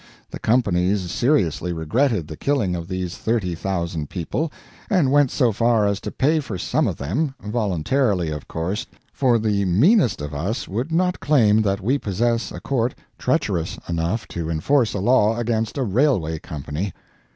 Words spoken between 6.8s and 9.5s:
of them voluntarily, of course, for